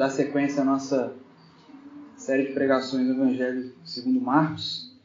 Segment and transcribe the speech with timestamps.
[0.00, 1.14] Dar sequência à nossa
[2.16, 4.96] série de pregações do Evangelho segundo Marcos.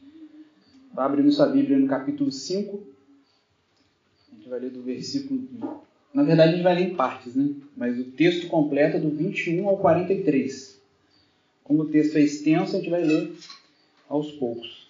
[0.93, 2.81] Vai abrindo sua Bíblia no capítulo 5.
[4.31, 5.49] A gente vai ler do versículo.
[6.13, 7.53] Na verdade, a gente vai ler em partes, né?
[7.75, 10.81] Mas o texto completo é do 21 ao 43.
[11.61, 13.35] Como o texto é extenso, a gente vai ler
[14.07, 14.87] aos poucos.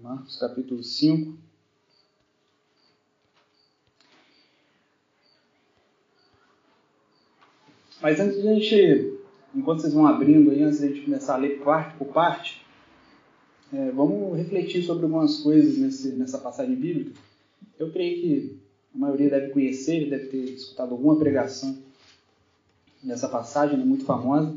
[0.00, 1.36] Marcos capítulo 5.
[8.04, 9.18] Mas antes de a gente,
[9.56, 12.60] enquanto vocês vão abrindo aí, antes de a gente começar a ler parte por parte,
[13.72, 17.18] é, vamos refletir sobre algumas coisas nesse, nessa passagem bíblica.
[17.78, 18.56] Eu creio que
[18.94, 21.78] a maioria deve conhecer, deve ter escutado alguma pregação
[23.02, 24.54] nessa passagem, né, muito famosa.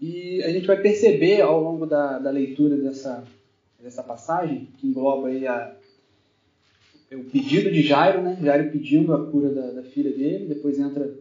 [0.00, 3.24] E a gente vai perceber ao longo da, da leitura dessa,
[3.82, 5.74] dessa passagem, que engloba aí a,
[7.10, 8.38] o pedido de Jairo, né?
[8.40, 11.12] Jairo pedindo a cura da, da, filha dele, depois entra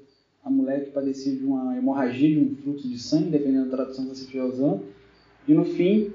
[0.44, 4.06] a mulher que padecia de uma hemorragia, de um fluxo de sangue, dependendo da tradução
[4.06, 4.84] que você estiver usando,
[5.48, 6.12] e no fim,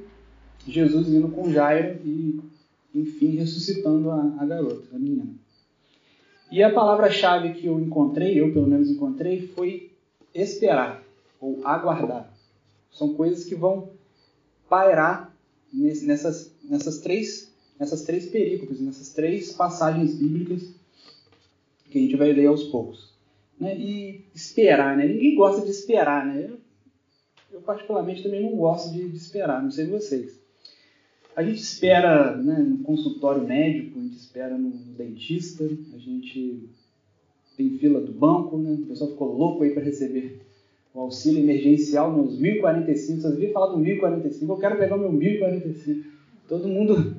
[0.67, 2.41] Jesus indo com Jairo e,
[2.95, 5.35] enfim, ressuscitando a, a garota, a menina.
[6.51, 9.91] E a palavra-chave que eu encontrei, eu pelo menos encontrei, foi
[10.35, 11.03] esperar
[11.41, 12.33] ou aguardar.
[12.91, 13.91] São coisas que vão
[14.69, 15.35] pairar
[15.73, 20.73] nessas, nessas, três, nessas três perícopes, nessas três passagens bíblicas
[21.91, 23.16] que a gente vai ler aos poucos.
[23.59, 23.77] Né?
[23.79, 25.07] E esperar, né?
[25.07, 26.47] Ninguém gosta de esperar, né?
[26.49, 26.59] Eu,
[27.53, 30.39] eu particularmente também não gosto de, de, esperar, não sei vocês.
[31.35, 36.69] A gente espera né, no consultório médico, a gente espera no, no dentista, a gente
[37.57, 38.79] tem fila do banco, né?
[38.83, 40.41] O pessoal ficou louco aí para receber
[40.93, 43.21] o auxílio emergencial nos 1045.
[43.21, 44.53] Vocês viram falar do 1045?
[44.53, 46.09] Eu quero pegar o meu 1045.
[46.49, 47.17] Todo mundo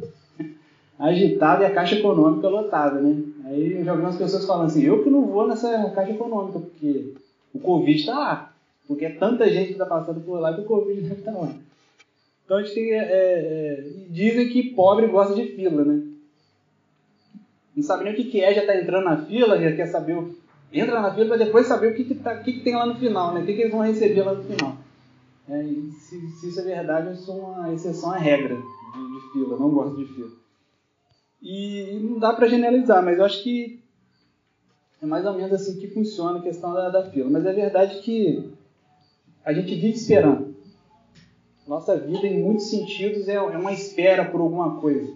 [0.99, 3.21] agitado e a caixa econômica lotada, né?
[3.45, 6.59] Aí eu já vi umas pessoas falando assim: eu que não vou nessa caixa econômica,
[6.59, 7.13] porque
[7.53, 8.53] o Covid está lá.
[8.87, 11.39] Porque é tanta gente que está passando por lá que o Covid deve estar tá
[11.39, 11.49] lá.
[12.45, 12.93] Então a gente tem.
[12.93, 16.03] É, é, dizem que pobre gosta de fila, né?
[17.75, 20.17] Não sabe nem o que, que é, já está entrando na fila, já quer saber
[20.17, 20.35] o
[20.71, 22.95] entra na fila para depois saber o que, que, tá, que, que tem lá no
[22.95, 23.41] final, né?
[23.41, 24.77] o que, que eles vão receber lá no final.
[25.49, 29.57] É, se, se, isso é verdade, eu sou uma exceção à regra de, de fila,
[29.57, 30.29] não gosto de fila.
[31.41, 33.79] E, não dá para generalizar, mas eu acho que
[35.01, 37.29] é mais ou menos assim que funciona a questão da, da fila.
[37.29, 38.51] Mas é verdade que
[39.45, 40.55] a gente vive esperando.
[41.67, 45.13] Nossa vida, em muitos sentidos, é, é uma espera por alguma coisa.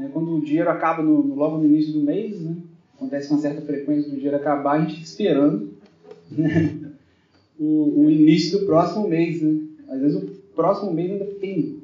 [0.00, 2.56] É, quando o dinheiro acaba no, logo no início do mês, né?
[2.94, 5.74] acontece com uma certa frequência do dinheiro acabar, a gente fica esperando
[6.30, 6.92] né?
[7.58, 9.42] o, o, início do próximo mês.
[9.42, 9.60] Né?
[9.88, 11.81] Às vezes o próximo mês ainda tem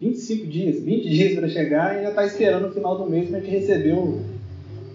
[0.00, 3.36] 25 dias, 20 dias para chegar e já está esperando o final do mês para
[3.36, 4.22] a gente receber o,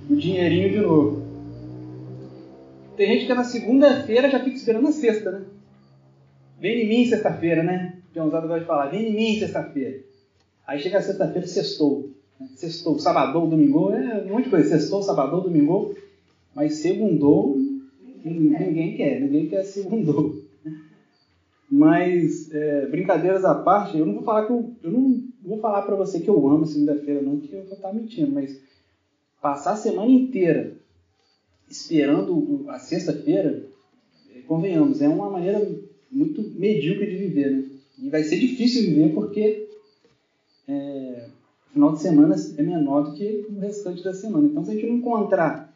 [0.09, 1.23] o dinheirinho de novo.
[2.97, 5.41] Tem gente que na segunda-feira já fica esperando a sexta, né?
[6.59, 7.97] Vem em mim sexta-feira, né?
[8.13, 9.99] Peãozada gosta de falar, vem em mim sexta-feira.
[10.65, 12.09] Aí chega sexta-feira, sextou.
[12.55, 14.69] Sextou, sabadão, domingo, é um monte de coisa.
[14.69, 15.95] Sextou, sabadão, domingo,
[16.55, 17.57] mas segundou,
[18.23, 20.44] ninguém quer, ninguém quer segundou.
[21.69, 25.81] Mas, é, brincadeiras à parte, eu não vou falar que eu, eu não vou falar
[25.81, 28.59] para você que eu amo segunda-feira, não, que eu vou estar mentindo, mas
[29.41, 30.75] passar a semana inteira
[31.69, 33.65] esperando a sexta-feira,
[34.33, 35.67] é, convenhamos, é uma maneira
[36.11, 37.63] muito medíocre de viver, né?
[37.97, 39.67] E vai ser difícil viver porque
[40.67, 41.27] é,
[41.71, 44.47] final de semana é menor do que o restante da semana.
[44.47, 45.73] Então, se a gente não encontrar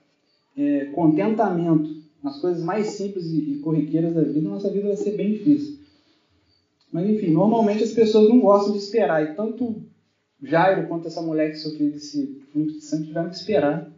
[0.57, 1.89] é, contentamento
[2.21, 5.78] nas coisas mais simples e corriqueiras da vida, nossa vida vai ser bem difícil.
[6.91, 9.23] Mas, enfim, normalmente as pessoas não gostam de esperar.
[9.23, 9.83] E tanto
[10.41, 13.89] Jairo quanto essa mulher que sofreu desse fluxo de sangue tiveram que esperar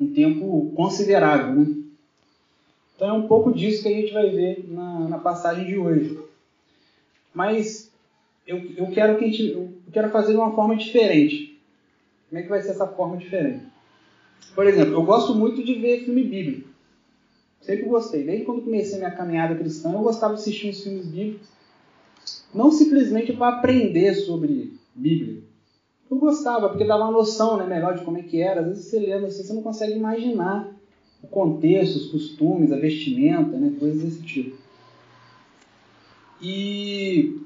[0.00, 1.54] um tempo considerável.
[1.54, 1.82] Né?
[2.96, 6.18] Então, é um pouco disso que a gente vai ver na, na passagem de hoje.
[7.32, 7.90] Mas
[8.46, 11.60] eu, eu quero que a gente, eu quero fazer de uma forma diferente.
[12.28, 13.64] Como é que vai ser essa forma diferente?
[14.54, 16.68] Por exemplo, eu gosto muito de ver filme bíblico.
[17.64, 18.24] Sempre gostei.
[18.24, 21.48] Desde quando comecei minha caminhada cristã, eu gostava de assistir os filmes bíblicos.
[22.52, 25.42] Não simplesmente para aprender sobre Bíblia.
[26.10, 28.60] Eu gostava, porque dava uma noção né, melhor de como é que era.
[28.60, 30.70] Às vezes você lendo assim, você não consegue imaginar
[31.22, 34.56] o contexto, os costumes, a vestimenta, né, coisas desse tipo.
[36.42, 37.40] E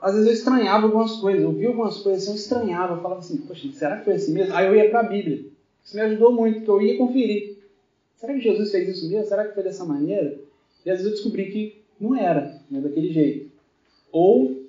[0.00, 3.20] às vezes eu estranhava algumas coisas, eu via algumas coisas assim, eu estranhava, eu falava
[3.20, 4.54] assim, poxa, será que foi assim mesmo?
[4.54, 5.44] Aí eu ia para a Bíblia.
[5.84, 7.49] Isso me ajudou muito, porque eu ia conferir.
[8.20, 9.26] Será que Jesus fez isso mesmo?
[9.26, 10.38] Será que foi dessa maneira?
[10.84, 13.50] E às vezes eu descobri que não era, não é daquele jeito.
[14.12, 14.60] Ou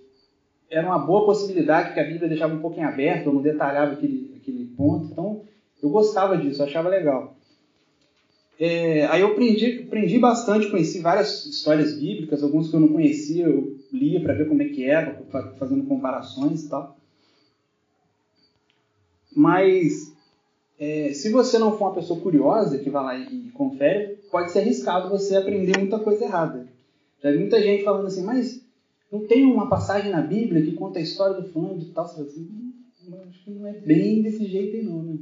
[0.69, 4.67] era uma boa possibilidade que a Bíblia deixava um pouquinho aberto, não detalhava aquele, aquele
[4.77, 5.11] ponto.
[5.11, 5.41] Então,
[5.83, 7.35] eu gostava disso, achava legal.
[8.57, 13.47] É, aí eu aprendi, aprendi bastante, conheci várias histórias bíblicas, alguns que eu não conhecia,
[13.47, 15.21] eu lia para ver como é que era,
[15.59, 16.95] fazendo comparações e tal.
[19.35, 20.13] Mas
[20.81, 24.51] é, se você não for uma pessoa curiosa que vai lá e, e confere, pode
[24.51, 26.67] ser arriscado você aprender muita coisa errada.
[27.21, 28.65] Já vi muita gente falando assim, mas
[29.11, 32.07] não tem uma passagem na Bíblia que conta a história do fulano de tal?
[32.07, 32.73] Você assim, hum,
[33.29, 35.19] acho que não é bem desse jeito aí não, né?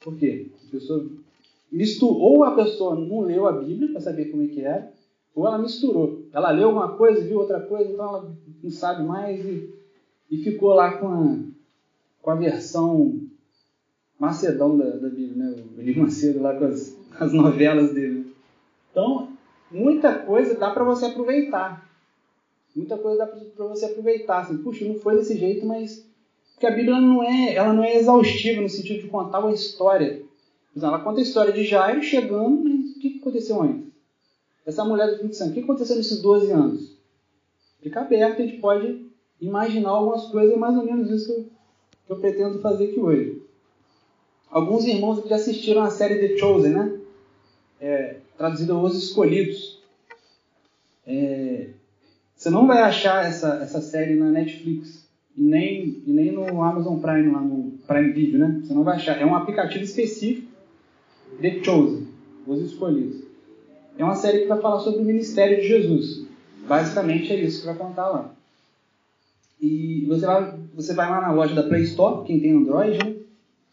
[0.00, 0.46] Por quê?
[0.66, 1.06] A pessoa
[1.70, 4.90] misturou, ou a pessoa não leu a Bíblia para saber como é que era,
[5.34, 6.22] ou ela misturou.
[6.32, 8.34] Ela leu uma coisa, viu outra coisa, então ela
[8.64, 9.74] não sabe mais e,
[10.30, 11.38] e ficou lá com a,
[12.22, 13.26] com a versão
[14.18, 15.56] macedão da, da Bíblia, né?
[15.76, 18.34] O Edir Macedo lá com as, as novelas dele.
[18.90, 19.28] Então,
[19.70, 21.88] muita coisa dá para você aproveitar.
[22.74, 24.40] Muita coisa dá para você aproveitar.
[24.40, 26.06] Assim, puxa, não foi desse jeito, mas
[26.52, 30.26] porque a Bíblia não é, ela não é exaustiva no sentido de contar uma história
[30.84, 33.86] ela conta a história de Jairo chegando, mas o que aconteceu antes?
[34.66, 36.96] Essa mulher do 20 anos, o que aconteceu nesses 12 anos?
[37.80, 39.06] Fica aberto, a gente pode
[39.40, 41.44] imaginar algumas coisas, é mais ou menos isso que eu,
[42.06, 43.42] que eu pretendo fazer aqui hoje.
[44.56, 46.98] Alguns irmãos já assistiram a série The Chosen, né?
[47.78, 49.82] É, traduzida Os Escolhidos.
[51.06, 51.66] É,
[52.34, 55.06] você não vai achar essa, essa série na Netflix
[55.36, 58.62] e nem, e nem no Amazon Prime, lá no Prime Video, né?
[58.64, 59.20] Você não vai achar.
[59.20, 60.50] É um aplicativo específico
[61.38, 62.08] The Chosen,
[62.46, 63.24] Os Escolhidos.
[63.98, 66.26] É uma série que vai falar sobre o ministério de Jesus.
[66.66, 68.34] Basicamente é isso que vai contar lá.
[69.60, 73.15] E você vai, você vai lá na loja da Play Store, quem tem Android, né?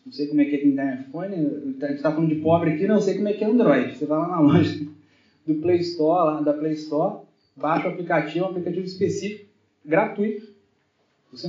[0.06, 2.72] Não sei como é que é quem tem iPhone, a gente está falando de pobre
[2.72, 3.98] aqui, não sei como é que é Android.
[3.98, 4.86] Você vai lá na loja
[5.48, 7.22] do Play Store, lá da Play Store,
[7.56, 9.50] baixa o aplicativo, é um aplicativo específico,
[9.86, 10.54] gratuito.
[11.32, 11.48] Você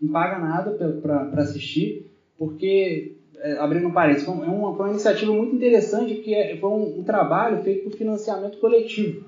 [0.00, 0.70] não paga nada
[1.02, 6.34] para assistir, porque é, abrindo um parênteses, foi uma, foi uma iniciativa muito interessante que
[6.34, 9.24] é, foi um, um, trabalho feito por financiamento coletivo.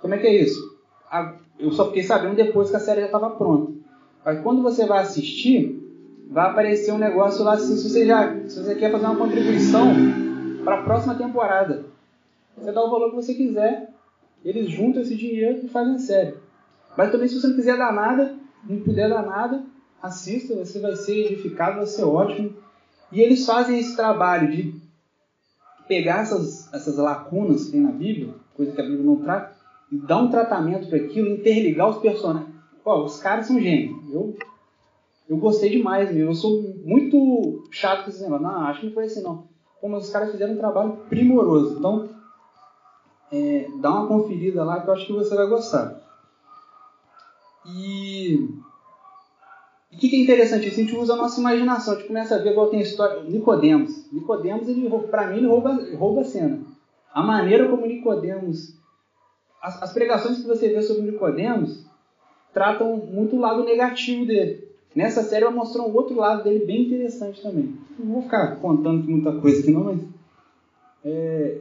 [0.00, 0.60] Como é que é isso?
[1.10, 3.72] A, eu só fiquei sabendo depois que a série já estava pronta.
[4.24, 5.83] Mas quando você vai assistir,
[6.30, 9.94] vai aparecer um negócio lá assim, se você, já, se você quer fazer uma contribuição
[10.64, 11.84] para a próxima temporada.
[12.56, 13.90] Você dá o valor que você quiser,
[14.44, 16.34] eles juntam esse dinheiro e fazem a série.
[16.96, 18.36] Mas também se você não quiser dar nada,
[18.68, 19.62] não puder dar nada,
[20.02, 22.54] assista, você vai ser edificado, vai ser ótimo
[23.10, 24.74] e eles fazem esse trabalho de
[25.86, 29.54] pegar essas, essas lacunas que tem na Bíblia, coisa que a Bíblia não trata,
[29.92, 32.52] e dar um tratamento para aquilo, interligar os personagens.
[32.82, 34.12] Pô, os caras são gênios.
[34.12, 34.36] Eu,
[35.28, 36.26] eu gostei demais, meu.
[36.26, 38.46] Eu sou muito chato com esse negócio.
[38.46, 39.48] Não, acho que não foi assim, não.
[39.80, 41.78] Pô, mas os caras fizeram um trabalho primoroso.
[41.78, 42.08] Então,
[43.32, 46.00] é, dá uma conferida lá que eu acho que você vai gostar.
[47.66, 48.48] E
[49.92, 50.68] o que, que é interessante?
[50.68, 53.22] A gente usa a nossa imaginação, a gente começa a ver igual tem a história.
[53.22, 54.12] Nicodemos.
[54.12, 56.60] Nicodemos, ele, para mim, ele rouba, rouba a cena.
[57.12, 58.74] A maneira como Nicodemos.
[59.62, 61.86] As, as pregações que você vê sobre Nicodemos
[62.52, 64.73] tratam muito o lado negativo dele.
[64.94, 67.76] Nessa série ela mostrou um outro lado dele bem interessante também.
[67.98, 70.00] Não vou ficar contando muita coisa aqui não, mas.
[71.04, 71.60] É,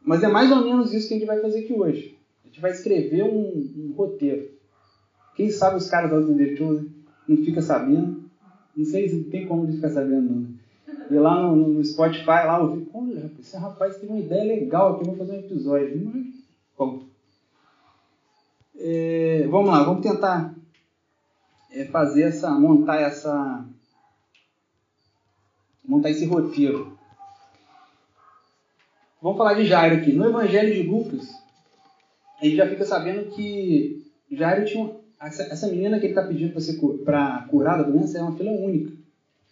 [0.00, 2.16] mas é mais ou menos isso que a gente vai fazer aqui hoje.
[2.42, 4.48] A gente vai escrever um, um roteiro.
[5.36, 6.56] Quem sabe os caras da The
[7.28, 8.24] não fica sabendo.
[8.74, 10.60] Não sei se tem como de ficar sabendo, não.
[11.10, 14.94] E lá no, no Spotify, lá eu vi, olha, esse rapaz teve uma ideia legal
[14.94, 16.00] aqui, vou fazer um episódio.
[16.04, 16.26] Mas,
[16.78, 17.02] bom.
[18.76, 20.54] É, vamos lá, vamos tentar
[21.72, 23.64] é, fazer essa, montar essa,
[25.84, 26.98] montar esse roteiro.
[29.22, 30.12] Vamos falar de Jairo aqui.
[30.12, 31.28] No Evangelho de Lucas,
[32.40, 36.52] a gente já fica sabendo que Jairo tinha essa, essa menina que ele está pedindo
[36.52, 38.92] para ser curar da doença é uma filha única.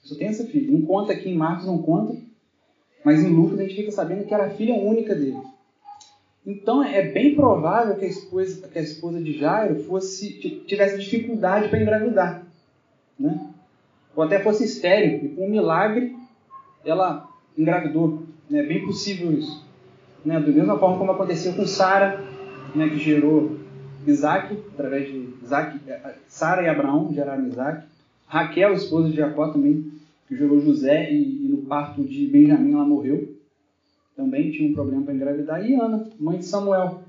[0.02, 0.72] Só tem essa filha.
[0.72, 2.16] Não conta aqui em Marcos, não conta,
[3.04, 5.36] mas em Lucas a gente fica sabendo que era a filha única dele.
[6.48, 10.32] Então é bem provável que a esposa, que a esposa de Jairo fosse
[10.66, 12.46] tivesse dificuldade para engravidar,
[13.20, 13.50] né?
[14.16, 16.16] Ou até fosse estéril e com um milagre
[16.86, 18.22] ela engravidou.
[18.50, 18.62] É né?
[18.62, 19.62] bem possível isso.
[20.24, 20.40] Né?
[20.40, 22.24] Da mesma forma como aconteceu com Sara,
[22.74, 22.88] né?
[22.88, 23.58] que gerou
[24.06, 25.28] Isaac, através de
[25.86, 27.86] é, é, Sara e Abraão geraram Isaac.
[28.26, 29.92] Raquel, esposa de Jacó, também,
[30.26, 33.36] que gerou José, e, e no parto de Benjamim ela morreu.
[34.18, 35.64] Também tinha um problema para engravidar.
[35.64, 37.02] E Ana, mãe de Samuel,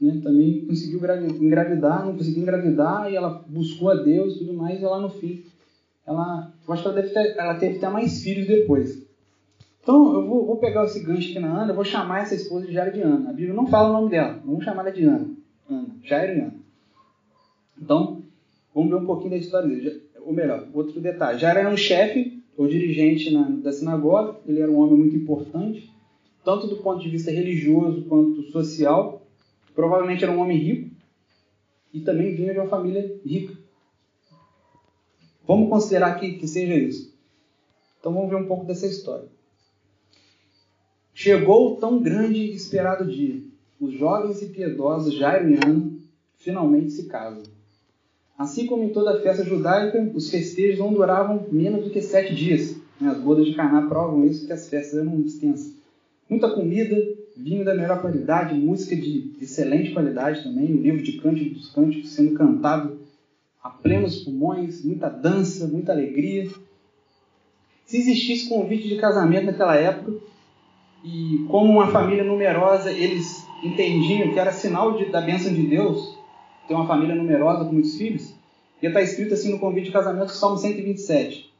[0.00, 0.98] né, também conseguiu
[1.38, 5.10] engravidar, não conseguiu engravidar, e ela buscou a Deus e tudo mais, e lá no
[5.10, 5.44] fim,
[6.06, 9.06] ela, eu acho que ela, deve ter, ela teve até mais filhos depois.
[9.82, 12.66] Então, eu vou, vou pegar esse gancho aqui na Ana, eu vou chamar essa esposa
[12.66, 13.28] de Jairo de Ana.
[13.28, 15.28] A Bíblia não fala o nome dela, vamos chamar ela de Ana.
[15.68, 16.54] Ana, Jairo e Ana.
[17.82, 18.22] Então,
[18.74, 20.00] vamos ver um pouquinho da história dele.
[20.22, 21.38] Ou melhor, outro detalhe.
[21.38, 25.92] Já era um chefe ou dirigente na, da sinagoga, ele era um homem muito importante,
[26.44, 29.26] tanto do ponto de vista religioso quanto social.
[29.74, 30.94] Provavelmente era um homem rico
[31.92, 33.56] e também vinha de uma família rica.
[35.46, 37.12] Vamos considerar que, que seja isso.
[37.98, 39.28] Então vamos ver um pouco dessa história.
[41.12, 43.40] Chegou o tão grande e esperado dia.
[43.80, 45.92] Os jovens e piedosos Jairo e Ana
[46.36, 47.42] finalmente se casam.
[48.36, 52.76] Assim como em toda festa judaica, os festejos não duravam menos do que sete dias.
[53.00, 55.83] As bodas de Caná provam isso, que as festas eram extensas.
[56.28, 56.96] Muita comida,
[57.36, 62.12] vinho da melhor qualidade, música de excelente qualidade também, o livro de cânticos dos cânticos
[62.12, 62.98] sendo cantado
[63.62, 66.48] a plenos pulmões, muita dança, muita alegria.
[67.84, 70.14] Se existisse convite de casamento naquela época,
[71.04, 76.16] e como uma família numerosa, eles entendiam que era sinal de, da bênção de Deus
[76.66, 78.34] ter uma família numerosa com muitos filhos,
[78.80, 81.52] ia estar escrito assim no convite de casamento, Salmo 127.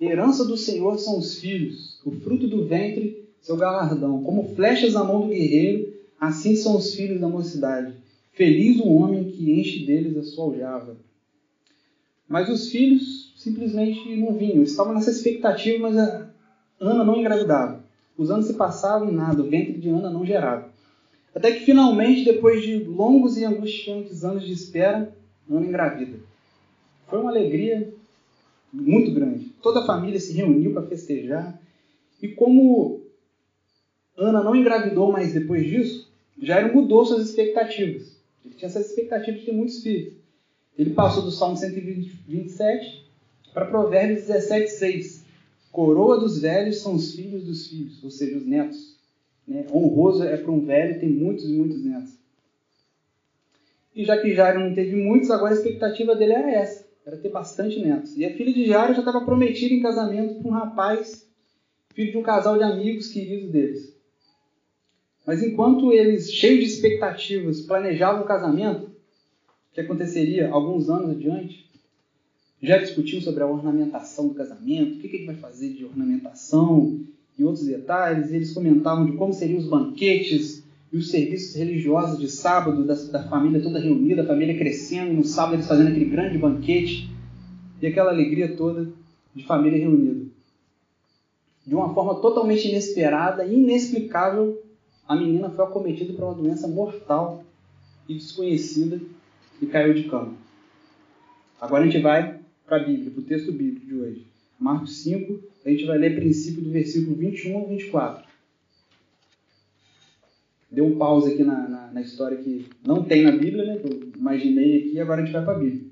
[0.00, 4.24] Herança do Senhor são os filhos, o fruto do ventre, seu galardão.
[4.24, 7.94] Como flechas na mão do guerreiro, assim são os filhos da mocidade.
[8.32, 10.96] Feliz o homem que enche deles a sua aljava.
[12.28, 14.64] Mas os filhos simplesmente não vinham.
[14.64, 16.28] Estavam nessa expectativa, mas a
[16.80, 17.84] Ana não engravidava.
[18.18, 20.68] Os anos se passavam e nada, o ventre de Ana não gerava.
[21.32, 25.14] Até que finalmente, depois de longos e angustiantes anos de espera,
[25.48, 26.18] Ana engravida.
[27.06, 27.92] Foi uma alegria
[28.72, 29.52] muito grande.
[29.62, 31.60] Toda a família se reuniu para festejar.
[32.20, 32.95] E como
[34.16, 38.16] Ana não engravidou mais depois disso, Jairo mudou suas expectativas.
[38.44, 40.14] Ele tinha essa expectativa de ter muitos filhos.
[40.78, 43.06] Ele passou do Salmo 127
[43.52, 45.24] para Provérbios 17, 6.
[45.72, 48.96] Coroa dos velhos são os filhos dos filhos, ou seja, os netos.
[49.46, 49.66] Né?
[49.72, 52.12] Honroso é para um velho ter muitos e muitos netos.
[53.94, 57.30] E já que Jairo não teve muitos, agora a expectativa dele era essa, era ter
[57.30, 58.16] bastante netos.
[58.16, 61.26] E a filha de Jairo já estava prometida em casamento para um rapaz,
[61.94, 63.95] filho de um casal de amigos queridos deles.
[65.26, 68.90] Mas enquanto eles, cheios de expectativas, planejavam o casamento,
[69.72, 71.66] que aconteceria alguns anos adiante,
[72.62, 77.00] já discutiu sobre a ornamentação do casamento, o que, que vai fazer de ornamentação
[77.38, 78.32] e outros detalhes.
[78.32, 83.28] Eles comentavam de como seriam os banquetes e os serviços religiosos de sábado da, da
[83.28, 87.10] família toda reunida, a família crescendo, no sábado eles fazendo aquele grande banquete
[87.82, 88.88] e aquela alegria toda
[89.34, 90.24] de família reunida.
[91.66, 94.62] De uma forma totalmente inesperada e inexplicável,
[95.08, 97.44] a menina foi acometida por uma doença mortal
[98.08, 99.00] e desconhecida
[99.60, 100.34] e caiu de cama.
[101.60, 104.26] Agora a gente vai para a Bíblia, para o texto bíblico de hoje.
[104.58, 108.26] Marcos 5, a gente vai ler princípio do versículo 21 ao 24.
[110.70, 113.78] Deu um pause aqui na, na, na história que não tem na Bíblia, né?
[113.78, 115.84] Que eu imaginei aqui, agora a gente vai para a Bíblia.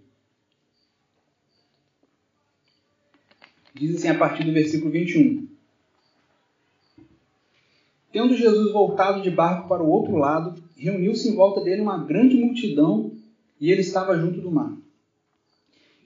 [3.75, 5.54] Diz assim a partir do versículo 21.
[8.15, 12.37] Tendo Jesus voltado de barco para o outro lado, reuniu-se em volta dele uma grande
[12.37, 13.11] multidão
[13.61, 14.73] e ele estava junto do mar.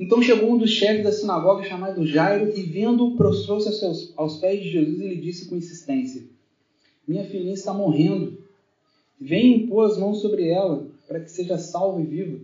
[0.00, 4.62] Então chegou um dos chefes da sinagoga chamado Jairo e, vendo-o, prostrou-se aos, aos pés
[4.62, 6.22] de Jesus e lhe disse com insistência:
[7.06, 8.38] Minha filhinha está morrendo.
[9.20, 12.38] Venha impor as mãos sobre ela para que seja salva e viva.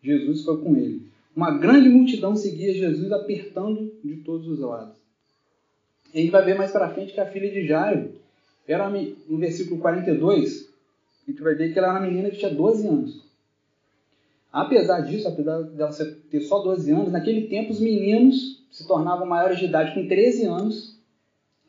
[0.00, 1.02] Jesus foi com ele.
[1.34, 4.94] Uma grande multidão seguia Jesus apertando de todos os lados.
[6.14, 8.16] E a gente vai ver mais para frente que a filha de Jairo
[8.68, 10.68] era, no versículo 42,
[11.26, 13.28] a gente vai ver que ela era uma menina que tinha 12 anos.
[14.52, 15.90] Apesar disso, apesar dela
[16.30, 20.44] ter só 12 anos, naquele tempo os meninos se tornavam maiores de idade com 13
[20.44, 20.98] anos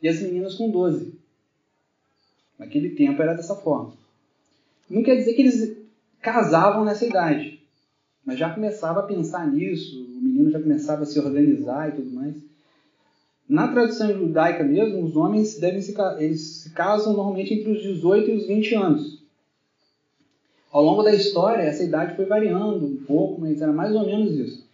[0.02, 1.18] e as meninas com 12.
[2.58, 3.94] Naquele tempo era dessa forma.
[4.88, 5.76] Não quer dizer que eles
[6.20, 7.62] casavam nessa idade,
[8.24, 12.10] mas já começava a pensar nisso, o menino já começava a se organizar e tudo
[12.10, 12.49] mais.
[13.50, 18.30] Na tradição judaica mesmo, os homens devem se, eles se casam normalmente entre os 18
[18.30, 19.24] e os 20 anos.
[20.70, 24.38] Ao longo da história, essa idade foi variando um pouco, mas era mais ou menos
[24.38, 24.64] isso.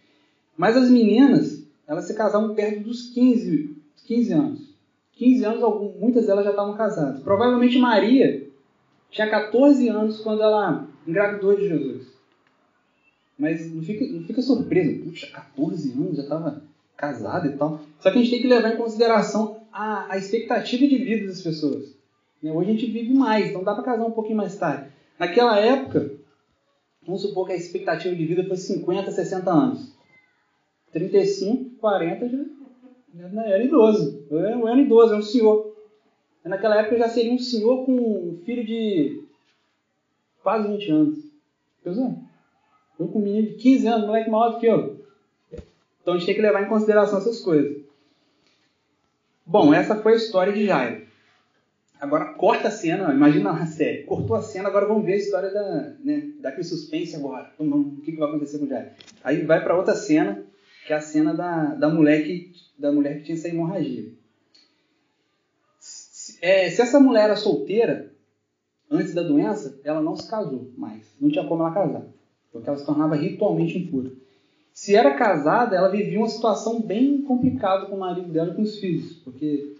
[0.55, 4.75] Mas as meninas, elas se casavam perto dos 15, 15 anos.
[5.13, 7.23] 15 anos, muitas delas já estavam casadas.
[7.23, 8.47] Provavelmente Maria
[9.09, 12.07] tinha 14 anos quando ela engravidou de Jesus.
[13.39, 15.03] Mas não fica, não fica surpreso.
[15.03, 16.66] Puxa, 14 anos, já estava
[16.97, 17.79] casada e tal.
[17.99, 21.41] Só que a gente tem que levar em consideração a, a expectativa de vida das
[21.41, 21.95] pessoas.
[22.41, 22.51] Né?
[22.51, 24.89] Hoje a gente vive mais, então dá para casar um pouquinho mais tarde.
[25.19, 26.11] Naquela época,
[27.05, 29.95] vamos supor que a expectativa de vida foi 50, 60 anos.
[30.91, 32.37] 35, 40 já,
[33.29, 34.25] já era idoso.
[34.29, 35.75] Eu era, eu idoso, era um senhor.
[36.43, 39.23] Naquela época já seria um senhor com um filho de
[40.41, 41.17] quase 20 anos.
[41.83, 42.17] Pensou?
[42.97, 45.06] Eu com um menino de 15 anos, moleque maior do que eu.
[46.07, 47.83] Então a gente tem que levar em consideração essas coisas.
[49.45, 51.05] Bom, essa foi a história de Jairo.
[51.99, 54.03] Agora corta a cena, imagina a série.
[54.03, 57.51] Cortou a cena, agora vamos ver a história da, né, daquele suspense agora.
[57.59, 58.91] O que, que vai acontecer com o Jairo?
[59.21, 60.45] Aí vai para outra cena,
[60.85, 64.09] que é a cena da, da, mulher que, da mulher que tinha essa hemorragia.
[66.41, 68.13] É, se essa mulher era solteira,
[68.89, 71.05] antes da doença, ela não se casou mais.
[71.19, 72.05] Não tinha como ela casar.
[72.49, 74.09] Porque ela se tornava ritualmente impura.
[74.77, 78.61] Se era casada, ela vivia uma situação bem complicada com o marido dela e com
[78.61, 79.13] os filhos.
[79.23, 79.75] Porque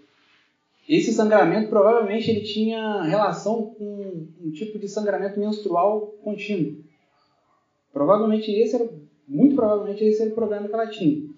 [0.88, 6.82] esse sangramento provavelmente ele tinha relação com um tipo de sangramento menstrual contínuo.
[7.92, 8.90] Provavelmente esse era,
[9.28, 11.30] muito provavelmente esse era o problema que ela tinha.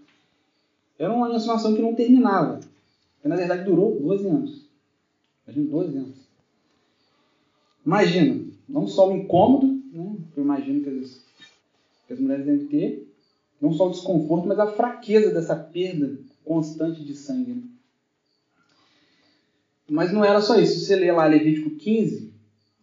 [0.98, 2.60] Era uma menstruação que não terminava,
[3.20, 4.70] que na verdade durou 12 anos.
[5.46, 6.16] Imagina, 12 anos.
[7.84, 11.22] Imagina, não só o incômodo, né, que eu imagino que as,
[12.06, 13.09] que as mulheres devem ter,
[13.60, 17.52] não só o desconforto, mas a fraqueza dessa perda constante de sangue.
[17.52, 17.62] Né?
[19.88, 20.78] Mas não era só isso.
[20.78, 22.32] Se você ler lá Levítico 15,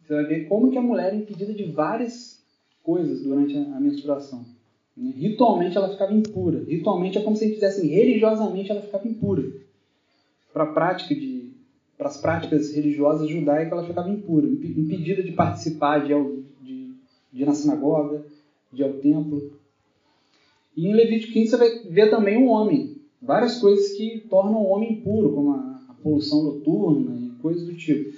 [0.02, 2.42] você vai ver como que a mulher é impedida de várias
[2.84, 4.46] coisas durante a, menstruação.
[4.98, 6.64] Ritualmente ela ficava impura.
[6.68, 9.44] Ritualmente é como se dissesse assim, religiosamente ela ficava impura.
[10.54, 11.48] Para a prática de
[11.98, 16.14] para as práticas religiosas judaicas ela ficava impura, impedida de participar de,
[16.62, 16.94] de,
[17.34, 18.24] de ir na sinagoga,
[18.72, 19.52] de ir ao templo.
[20.78, 24.68] E em Levítico 15 você vai ver também um homem, várias coisas que tornam o
[24.68, 28.16] homem impuro, como a poluição noturna e coisas do tipo.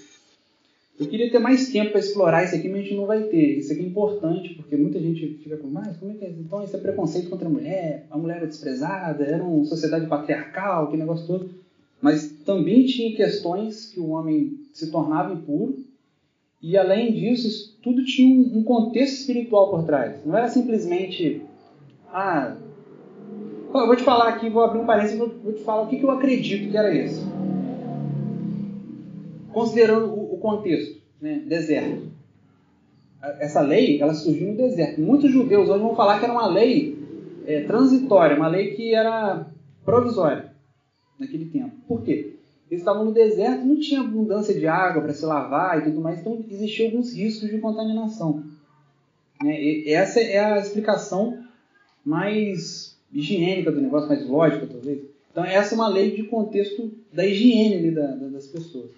[0.99, 3.59] Eu queria ter mais tempo para explorar isso aqui, mas a gente não vai ter.
[3.59, 6.29] Isso aqui é importante, porque muita gente fica com, mas como é que é?
[6.37, 10.83] Então isso é preconceito contra a mulher, a mulher era desprezada, era uma sociedade patriarcal,
[10.83, 11.49] aquele negócio todo.
[12.01, 15.77] Mas também tinha questões que o homem se tornava impuro,
[16.61, 20.17] e além disso, tudo tinha um contexto espiritual por trás.
[20.25, 21.41] Não era simplesmente,
[22.13, 22.55] ah,
[23.73, 26.11] eu vou te falar aqui, vou abrir um parênteses, vou te falar o que eu
[26.11, 27.39] acredito que era isso
[29.51, 31.43] considerando o, contexto, né?
[31.45, 32.07] deserto.
[33.39, 35.01] Essa lei, ela surgiu no deserto.
[35.01, 36.97] Muitos judeus hoje vão falar que era uma lei
[37.45, 39.45] é, transitória, uma lei que era
[39.83, 40.53] provisória
[41.19, 41.75] naquele tempo.
[41.87, 42.35] Por quê?
[42.71, 46.19] Eles estavam no deserto, não tinha abundância de água para se lavar e tudo mais,
[46.19, 48.43] então existiam alguns riscos de contaminação.
[49.43, 49.61] Né?
[49.61, 51.39] E essa é a explicação
[52.09, 55.03] mais higiênica do negócio, mais lógica, talvez.
[55.31, 58.89] Então, essa é uma lei de contexto da higiene ali da, da, das pessoas.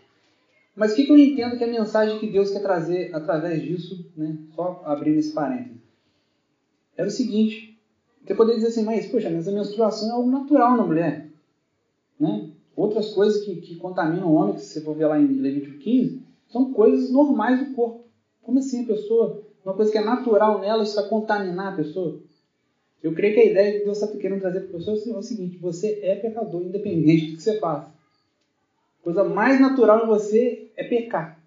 [0.74, 4.10] Mas o que, eu entendo que é a mensagem que Deus quer trazer através disso,
[4.15, 4.38] né?
[4.56, 5.82] só abrindo esse parênteses?
[6.95, 7.78] Era o seguinte:
[8.26, 11.28] você poderia dizer assim, mas, poxa, mas a menstruação é algo natural na mulher.
[12.17, 12.50] Né?
[12.78, 16.24] Outras coisas que, que contaminam o homem, que você for ver lá em Levítico 15,
[16.47, 18.06] são coisas normais do corpo.
[18.41, 22.21] Como assim a pessoa, uma coisa que é natural nela, isso vai contaminar a pessoa?
[23.04, 25.24] Eu creio que a ideia que Deus está querendo trazer para a pessoa é o
[25.24, 27.92] seguinte: você é pecador, independente do que você faça
[29.04, 31.40] coisa mais natural em você é pecar.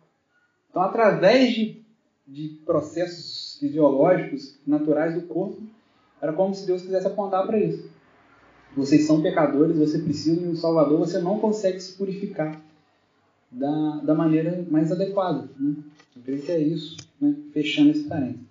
[0.70, 1.82] Então, através de,
[2.26, 5.62] de processos fisiológicos naturais do corpo,
[6.20, 7.88] era como se Deus quisesse apontar para isso.
[8.76, 12.60] Vocês são pecadores, você precisa de um Salvador, você não consegue se purificar
[13.50, 15.48] da, da maneira mais adequada.
[15.58, 15.76] Né?
[16.16, 17.36] Eu creio que é isso, né?
[17.52, 18.42] fechando esse parênteses.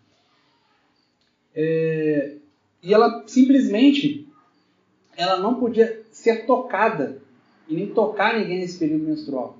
[1.54, 2.38] É,
[2.84, 4.28] e ela simplesmente
[5.15, 7.22] ela não podia ser tocada
[7.67, 9.58] e nem tocar ninguém nesse período menstrual.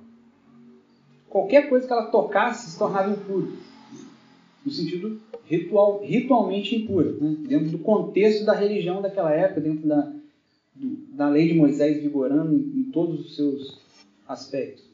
[1.28, 3.56] Qualquer coisa que ela tocasse se tornava impuro,
[4.64, 7.36] no sentido ritual, ritualmente impura, né?
[7.48, 10.12] dentro do contexto da religião daquela época, dentro da,
[10.74, 13.80] do, da lei de Moisés vigorando em, em todos os seus
[14.28, 14.84] aspectos.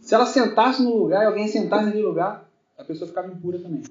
[0.00, 3.82] Se ela sentasse no lugar e alguém sentasse naquele lugar, a pessoa ficava impura também.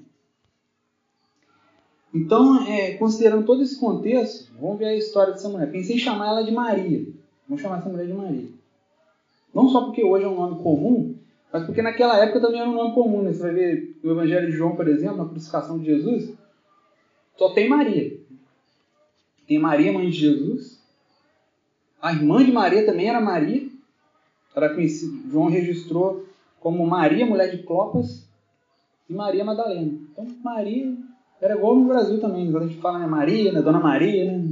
[2.16, 5.70] Então, é, considerando todo esse contexto, vamos ver a história dessa mulher.
[5.70, 7.06] Pensei em chamar ela de Maria.
[7.46, 8.48] Vamos chamar essa mulher de Maria.
[9.54, 11.14] Não só porque hoje é um nome comum,
[11.52, 13.20] mas porque naquela época também era um nome comum.
[13.22, 13.34] Né?
[13.34, 16.32] Você vai ver no Evangelho de João, por exemplo, na crucificação de Jesus,
[17.36, 18.18] só tem Maria.
[19.46, 20.80] Tem Maria, mãe de Jesus.
[22.00, 23.68] A irmã de Maria também era Maria.
[24.54, 26.24] Era conhecida, João registrou
[26.60, 28.26] como Maria, mulher de Clopas,
[29.08, 29.92] e Maria Madalena.
[30.10, 30.96] Então, Maria
[31.40, 32.50] era igual no Brasil também.
[32.50, 34.42] Quando a gente fala né, Maria, né, Dona Maria, né,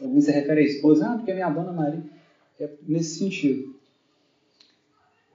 [0.00, 2.02] Alguns se refere à esposa, ah, porque é minha dona Maria.
[2.60, 3.74] É nesse sentido.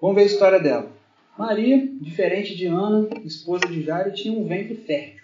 [0.02, 0.92] Vamos ver a história dela.
[1.38, 5.20] Maria, diferente de Ana, esposa de Jairo, tinha um ventre fértil.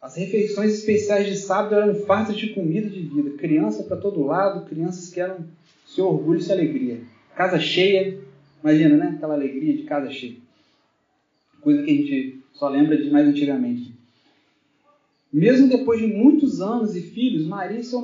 [0.00, 3.30] As refeições especiais de sábado eram fartas de comida de vida.
[3.38, 5.46] Criança para todo lado, crianças que eram
[5.86, 7.00] seu orgulho e sua alegria.
[7.36, 8.18] Casa cheia,
[8.62, 9.14] imagina, né?
[9.16, 10.36] Aquela alegria de casa cheia.
[11.60, 13.92] Coisa que a gente só lembra de mais antigamente.
[15.32, 18.02] Mesmo depois de muitos anos e filhos, Maria e seu,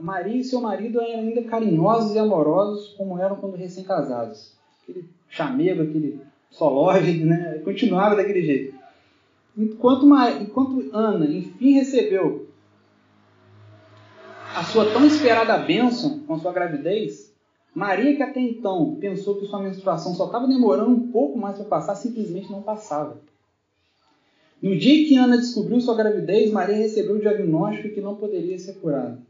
[0.00, 4.52] Maria e seu marido eram ainda carinhosos e amorosos como eram quando recém-casados.
[4.82, 7.60] Aquele chamego, aquele solóide, né?
[7.64, 8.74] continuava daquele jeito.
[9.56, 10.04] Enquanto,
[10.40, 12.48] enquanto Ana, enfim, recebeu
[14.54, 17.32] a sua tão esperada bênção com sua gravidez,
[17.72, 21.66] Maria, que até então pensou que sua menstruação só estava demorando um pouco mais para
[21.66, 23.20] passar, simplesmente não passava.
[24.64, 28.80] No dia que Ana descobriu sua gravidez, Maria recebeu o diagnóstico que não poderia ser
[28.80, 29.20] curada.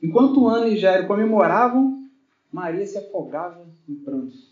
[0.00, 2.04] Enquanto Ana e Jairo comemoravam,
[2.52, 4.48] Maria se afogava em prantos.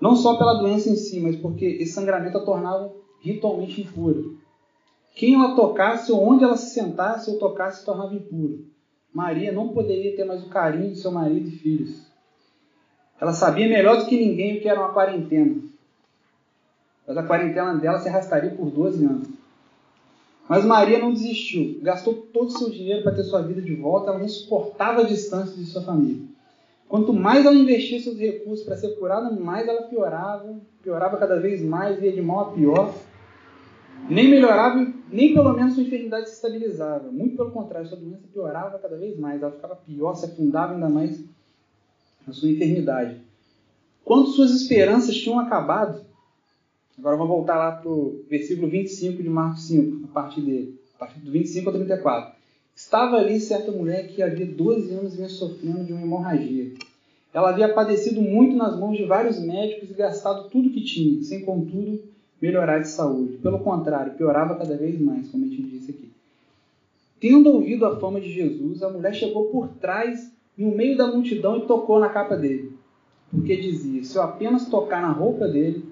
[0.00, 4.22] Não só pela doença em si, mas porque esse sangramento a tornava ritualmente impura.
[5.16, 8.64] Quem ela tocasse ou onde ela se sentasse ou tocasse se tornava impuro.
[9.12, 12.06] Maria não poderia ter mais o carinho de seu marido e filhos.
[13.20, 15.65] Ela sabia melhor do que ninguém o que era uma quarentena.
[17.06, 19.28] Mas a quarentena dela se arrastaria por 12 anos.
[20.48, 21.78] Mas Maria não desistiu.
[21.82, 24.10] Gastou todo o seu dinheiro para ter sua vida de volta.
[24.10, 26.22] Ela não suportava a distância de sua família.
[26.88, 30.56] Quanto mais ela investia seus recursos para ser curada, mais ela piorava.
[30.82, 32.94] Piorava cada vez mais, ia de mal a pior.
[34.08, 37.10] Nem melhorava, nem pelo menos sua enfermidade se estabilizava.
[37.10, 39.42] Muito pelo contrário, sua doença piorava cada vez mais.
[39.42, 41.20] Ela ficava pior, se afundava ainda mais
[42.24, 43.20] na sua enfermidade.
[44.04, 46.05] Quando suas esperanças tinham acabado,
[46.98, 50.98] Agora vamos voltar lá para o versículo 25 de Marcos 5, a partir dele, a
[50.98, 52.34] partir do 25 ao 34.
[52.74, 56.72] Estava ali certa mulher que havia 12 anos vinha sofrendo de uma hemorragia.
[57.34, 61.42] Ela havia padecido muito nas mãos de vários médicos e gastado tudo que tinha, sem
[61.44, 62.02] contudo
[62.40, 63.38] melhorar de saúde.
[63.38, 66.10] Pelo contrário, piorava cada vez mais, como a gente disse aqui.
[67.20, 71.58] Tendo ouvido a fama de Jesus, a mulher chegou por trás, no meio da multidão,
[71.58, 72.72] e tocou na capa dele.
[73.30, 75.84] Porque dizia: Se eu apenas tocar na roupa dele,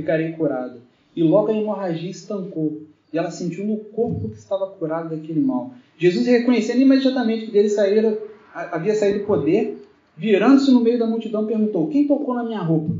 [0.00, 0.78] ficarei curada.
[1.14, 2.82] E logo a hemorragia estancou,
[3.12, 5.72] e ela sentiu no corpo que estava curado daquele mal.
[5.98, 8.18] Jesus, reconhecendo imediatamente que dele saíra,
[8.54, 9.82] havia saído poder,
[10.16, 12.94] virando-se no meio da multidão, perguntou: Quem tocou na minha roupa?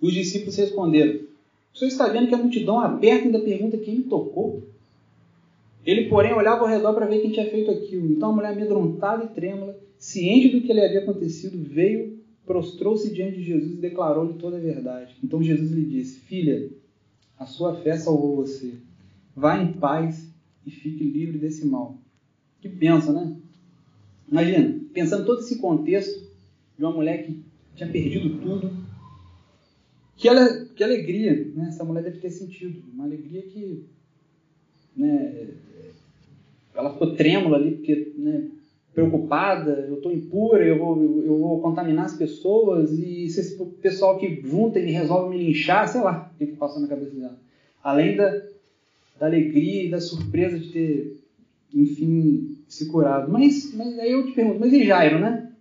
[0.00, 1.20] Os discípulos responderam:
[1.74, 4.62] O senhor está vendo que a multidão aberta ainda pergunta quem me tocou?
[5.84, 8.12] Ele, porém, olhava ao redor para ver quem tinha feito aquilo.
[8.12, 12.17] Então a mulher, amedrontada e trêmula, ciente do que lhe havia acontecido, veio
[12.48, 15.14] prostrou-se diante de Jesus e declarou-lhe toda a verdade.
[15.22, 16.70] Então Jesus lhe disse: Filha,
[17.38, 18.74] a sua fé salvou você.
[19.36, 20.26] Vá em paz
[20.66, 21.98] e fique livre desse mal.
[22.60, 23.36] Que pensa, né?
[24.32, 26.26] Imagina, pensando todo esse contexto
[26.76, 27.40] de uma mulher que
[27.76, 28.72] tinha perdido tudo.
[30.16, 32.82] Que, ela, que alegria né, essa mulher deve ter sentido.
[32.92, 33.84] Uma alegria que.
[34.96, 35.50] Né,
[36.74, 38.48] ela ficou trêmula ali, porque né,
[38.98, 44.18] preocupada, eu estou impura, eu vou, eu vou contaminar as pessoas, e se esse pessoal
[44.18, 47.38] que junta e resolve me linchar, sei lá o que, que passou na cabeça dela.
[47.82, 48.28] Além da,
[49.20, 51.20] da alegria e da surpresa de ter,
[51.72, 53.30] enfim, se curado.
[53.30, 55.52] Mas, mas aí eu te pergunto, mas e Jairo, né?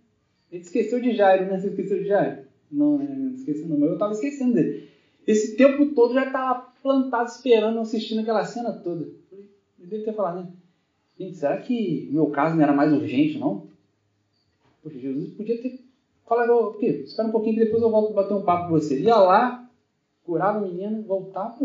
[0.51, 1.59] Ele esqueceu de Jairo, né?
[1.59, 2.41] Você esqueceu de Jairo?
[2.71, 3.05] Não, né?
[3.07, 4.89] Não esqueci não, mas eu estava esquecendo dele.
[5.27, 9.07] Esse tempo todo já estava plantado esperando, assistindo aquela cena toda.
[9.31, 10.47] Ele deve ter falado, né?
[11.19, 13.67] Gente, será que meu caso não era mais urgente, não?
[14.83, 15.83] Poxa, Jesus podia ter
[16.27, 16.77] falado?
[16.81, 18.99] Espera um pouquinho que depois eu volto bater um papo com você.
[18.99, 19.69] Ia lá,
[20.23, 21.57] curava o menino, voltava,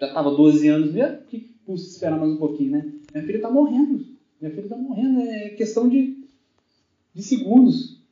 [0.00, 2.92] já estava 12 anos mesmo, que custa esperar mais um pouquinho, né?
[3.12, 4.04] Minha filha está morrendo.
[4.40, 6.22] Minha filha está morrendo, é questão de,
[7.14, 8.02] de segundos.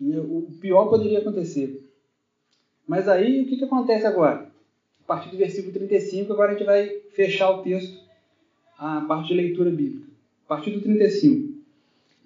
[0.00, 1.90] O pior poderia acontecer.
[2.86, 4.50] Mas aí, o que, que acontece agora?
[5.02, 8.09] A partir do versículo 35, agora a gente vai fechar o texto
[8.80, 10.06] a parte de leitura bíblica.
[10.46, 11.50] A partir do 35.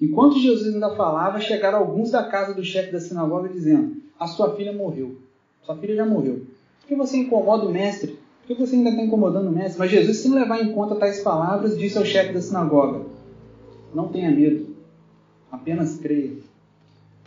[0.01, 4.55] Enquanto Jesus ainda falava, chegaram alguns da casa do chefe da sinagoga dizendo: A sua
[4.55, 5.17] filha morreu.
[5.65, 6.43] Sua filha já morreu.
[6.81, 8.19] Por que você incomoda o mestre?
[8.47, 9.79] Por que você ainda está incomodando o mestre?
[9.79, 13.05] Mas Jesus, sem levar em conta tais palavras, disse ao chefe da sinagoga:
[13.93, 14.77] Não tenha medo,
[15.51, 16.33] apenas creia.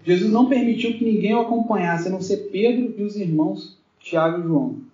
[0.06, 4.40] Jesus não permitiu que ninguém o acompanhasse, a não ser Pedro e os irmãos Tiago
[4.40, 4.87] e João.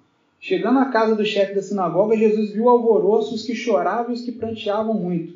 [0.43, 4.23] Chegando à casa do chefe da sinagoga, Jesus viu alvoroço, os que choravam e os
[4.23, 5.36] que pranteavam muito.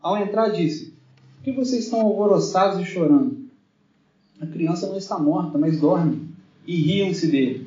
[0.00, 0.94] Ao entrar, disse:
[1.38, 3.36] Por que vocês estão alvoroçados e chorando?
[4.40, 6.28] A criança não está morta, mas dorme.
[6.64, 7.66] E riam-se dele.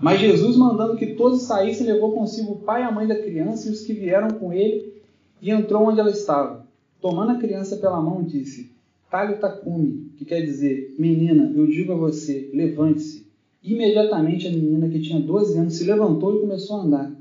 [0.00, 3.68] Mas Jesus, mandando que todos saíssem, levou consigo o pai e a mãe da criança
[3.68, 4.94] e os que vieram com ele,
[5.42, 6.66] e entrou onde ela estava.
[6.98, 8.70] Tomando a criança pela mão, disse:
[9.10, 13.25] Talita cumi, que quer dizer, menina, eu digo a você, levante-se.
[13.66, 17.12] Imediatamente a menina, que tinha 12 anos, se levantou e começou a andar.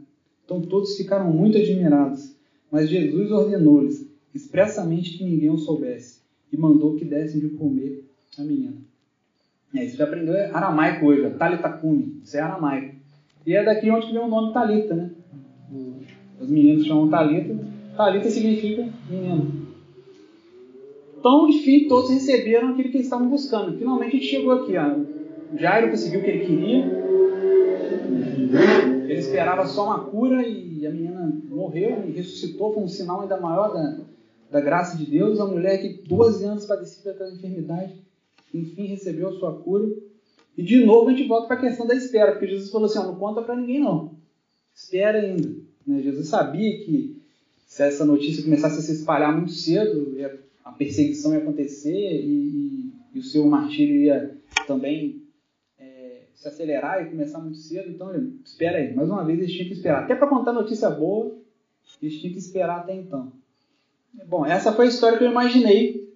[0.45, 2.36] Então todos ficaram muito admirados.
[2.71, 6.19] Mas Jesus ordenou-lhes expressamente que ninguém o soubesse
[6.53, 8.05] e mandou que dessem de comer
[8.38, 8.75] a menina.
[9.73, 12.21] É, isso já aprendeu aramaico hoje, Talita Kumi.
[12.23, 12.95] Isso é aramaico.
[13.45, 15.12] E é daqui onde vem o nome Talita, né?
[16.39, 17.58] Os meninos chamam Talita.
[17.97, 19.65] Talita significa menino.
[21.17, 23.77] Então, enfim, todos receberam aquilo que eles estavam buscando.
[23.77, 24.77] Finalmente a gente chegou aqui.
[24.77, 25.14] Ó.
[25.57, 27.05] Jairo conseguiu o que ele queria.
[29.03, 32.73] Ele esperava só uma cura e a menina morreu e ressuscitou.
[32.73, 33.99] Foi um sinal ainda maior da,
[34.51, 35.39] da graça de Deus.
[35.39, 37.95] A mulher que 12 anos padecia daquela enfermidade,
[38.53, 39.87] enfim, recebeu a sua cura.
[40.57, 42.99] E de novo a gente volta para a questão da espera, porque Jesus falou assim:
[42.99, 44.11] não conta para ninguém não.
[44.73, 45.49] Espera ainda.
[45.85, 46.01] Né?
[46.01, 47.21] Jesus sabia que
[47.67, 50.15] se essa notícia começasse a se espalhar muito cedo,
[50.63, 55.24] a perseguição ia acontecer e, e, e o seu martírio ia também
[56.45, 57.89] se acelerar e começar muito cedo.
[57.89, 58.12] Então,
[58.43, 58.93] espera aí.
[58.93, 60.03] Mais uma vez, eles tinham que esperar.
[60.03, 61.36] Até para contar notícia boa,
[62.01, 63.31] eles tinham que esperar até então.
[64.27, 66.13] Bom, essa foi a história que eu imaginei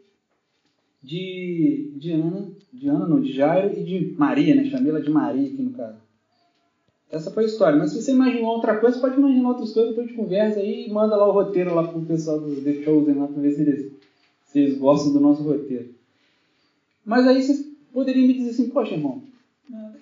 [1.02, 4.66] de, de Ana, de Ana, não, de Jairo e de Maria, né?
[4.66, 5.98] Chamei de Maria aqui no caso.
[7.12, 7.78] Essa foi a história.
[7.78, 10.86] Mas se você imaginou outra coisa, pode imaginar outras coisas, depois a gente conversa aí
[10.86, 13.62] e manda lá o roteiro lá pro pessoal do The Chosen lá pra ver se
[13.62, 13.92] eles,
[14.46, 15.90] se eles gostam do nosso roteiro.
[17.04, 19.24] Mas aí vocês poderiam me dizer assim, poxa irmão,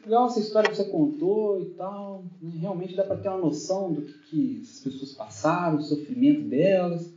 [0.07, 2.51] legal essa história que você contou e tal, né?
[2.59, 7.11] realmente dá para ter uma noção do que, que as pessoas passaram, do sofrimento delas.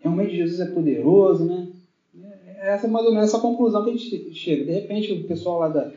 [0.00, 1.68] Realmente Jesus é poderoso, né?
[2.46, 4.64] É, essa é mais ou menos essa conclusão que a gente chega.
[4.64, 5.92] De repente o pessoal lá da,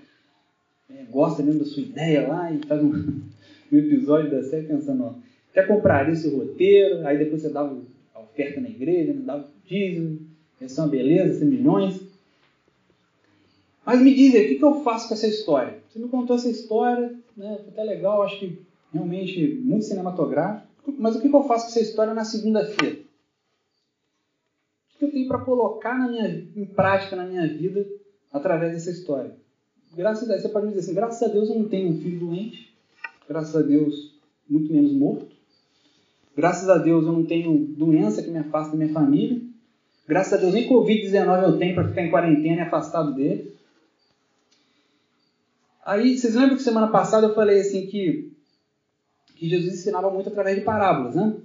[0.90, 2.92] é, gosta mesmo da sua ideia lá e faz um,
[3.72, 5.14] um episódio da série pensando, ó,
[5.68, 7.78] comprar esse roteiro, aí depois você dava
[8.16, 10.20] a oferta na igreja, né, dava o dízimo,
[10.62, 12.00] isso é uma beleza, ser milhões.
[13.86, 15.81] Mas me diz aí, o que, que eu faço com essa história?
[15.92, 20.66] Você me contou essa história, né, foi até legal, acho que realmente muito cinematográfico,
[20.98, 23.02] mas o que, que eu faço com essa história na segunda-feira?
[24.96, 27.86] O que eu tenho para colocar na minha, em prática na minha vida
[28.32, 29.36] através dessa história?
[29.94, 32.00] graças a Deus, você pode me dizer assim, graças a Deus eu não tenho um
[32.00, 32.74] filho doente,
[33.28, 34.18] graças a Deus
[34.50, 35.28] muito menos morto,
[36.34, 39.42] graças a Deus eu não tenho doença que me afasta da minha família,
[40.08, 43.60] graças a Deus nem Covid-19 eu tenho para ficar em quarentena e afastado dele.
[45.84, 48.32] Aí, vocês lembram que semana passada eu falei assim que,
[49.36, 51.38] que Jesus ensinava muito através de parábolas, né?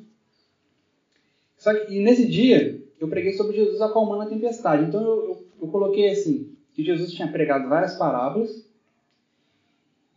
[1.57, 4.85] Só que e nesse dia eu preguei sobre Jesus acalmando a tempestade.
[4.85, 8.65] Então eu, eu, eu coloquei assim: que Jesus tinha pregado várias parábolas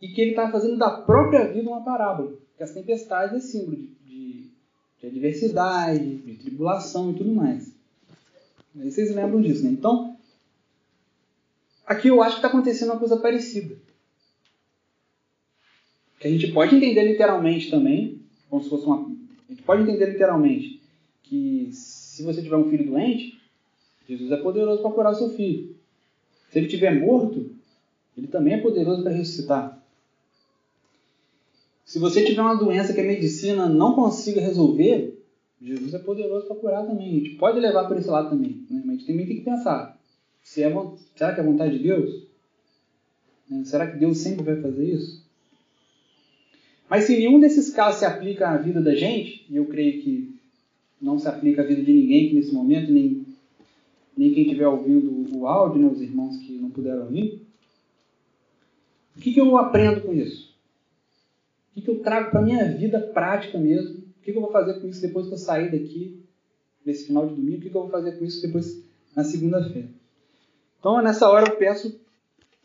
[0.00, 2.34] e que ele estava fazendo da própria vida uma parábola.
[2.56, 4.50] Que as tempestades é símbolo de, de,
[5.00, 7.74] de adversidade, de tribulação e tudo mais.
[8.78, 9.70] Aí vocês lembram disso, né?
[9.70, 10.16] Então,
[11.86, 13.76] aqui eu acho que está acontecendo uma coisa parecida.
[16.20, 19.10] Que a gente pode entender literalmente também, como se fosse uma.
[19.48, 20.80] A gente pode entender literalmente
[21.22, 23.40] que se você tiver um filho doente,
[24.06, 25.74] Jesus é poderoso para curar seu filho.
[26.50, 27.50] Se ele estiver morto,
[28.18, 29.82] ele também é poderoso para ressuscitar.
[31.86, 35.18] Se você tiver uma doença que a medicina não consiga resolver,
[35.60, 37.08] Jesus é poderoso para curar também.
[37.08, 38.66] A gente pode levar por esse lado também.
[38.70, 38.82] Né?
[38.84, 39.98] Mas a gente também tem que pensar:
[40.42, 40.70] se é,
[41.16, 42.28] será que é a vontade de Deus?
[43.64, 45.19] Será que Deus sempre vai fazer isso?
[46.90, 50.34] Mas se nenhum desses casos se aplica à vida da gente, e eu creio que
[51.00, 53.24] não se aplica à vida de ninguém nesse momento, nem
[54.16, 57.40] nem quem estiver ouvindo o áudio, né, os irmãos que não puderam ouvir.
[59.16, 60.52] O que, que eu aprendo com isso?
[61.70, 63.98] O que, que eu trago para a minha vida prática mesmo?
[63.98, 66.20] O que, que eu vou fazer com isso depois que eu sair daqui,
[66.84, 67.58] nesse final de domingo?
[67.58, 68.82] O que, que eu vou fazer com isso depois
[69.16, 69.88] na segunda-feira?
[70.78, 71.98] Então, nessa hora, eu peço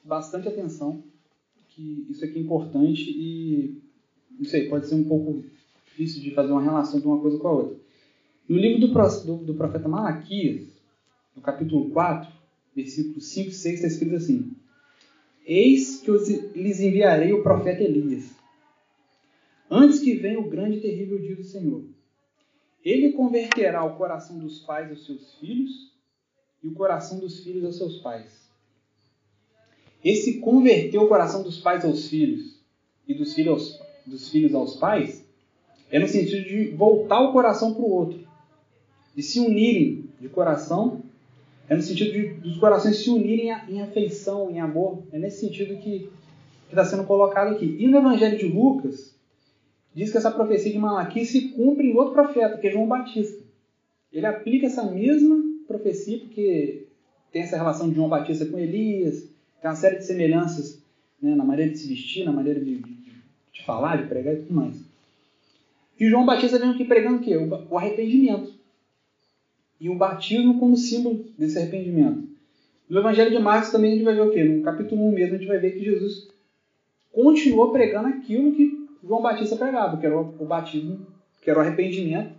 [0.03, 1.03] bastante atenção,
[1.69, 3.81] que isso aqui é importante e,
[4.37, 5.43] não sei, pode ser um pouco
[5.85, 7.77] difícil de fazer uma relação de uma coisa com a outra.
[8.47, 8.93] No livro do,
[9.25, 10.67] do, do profeta Malaquias,
[11.35, 12.31] no capítulo 4,
[12.75, 14.51] versículos 5 e 6, está escrito assim:
[15.45, 18.35] Eis que os, lhes enviarei o profeta Elias,
[19.69, 21.83] antes que venha o grande e terrível dia do Senhor.
[22.83, 25.91] Ele converterá o coração dos pais aos seus filhos
[26.61, 28.45] e o coração dos filhos aos seus pais.
[30.03, 32.59] Esse converter o coração dos pais aos filhos
[33.07, 35.25] e dos filhos aos, dos filhos aos pais
[35.91, 38.19] é no sentido de voltar o coração para o outro,
[39.15, 41.01] de se unirem de coração
[41.67, 45.03] é no sentido de, dos corações se unirem em afeição, em amor.
[45.11, 46.09] É nesse sentido que
[46.69, 47.75] está sendo colocado aqui.
[47.79, 49.15] E no Evangelho de Lucas,
[49.93, 53.43] diz que essa profecia de Malaquias se cumpre em outro profeta, que é João Batista.
[54.11, 56.87] Ele aplica essa mesma profecia, porque
[57.31, 59.21] tem essa relação de João Batista com Elias,
[59.61, 60.81] tem uma série de semelhanças
[61.19, 62.75] né, na maneira de se vestir, na maneira de,
[63.55, 64.83] de, falar, de pregar e tudo mais.
[65.99, 67.35] E João Batista vem aqui pregando o quê?
[67.37, 68.53] O arrependimento
[69.79, 72.27] e o batismo como símbolo desse arrependimento.
[72.87, 74.43] No Evangelho de Marcos também a gente vai ver o quê?
[74.43, 76.27] No capítulo 1 mesmo a gente vai ver que Jesus
[77.11, 82.33] continuou pregando aquilo que João Batista pregava, que era o batismo que era o arrependimento,